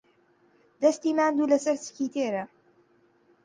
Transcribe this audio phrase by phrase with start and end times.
[0.81, 2.43] دەستی ماندوو لەسەر سکی تێرە